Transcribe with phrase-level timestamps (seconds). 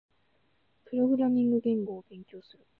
[0.85, 2.65] プログラミング言語を勉強する。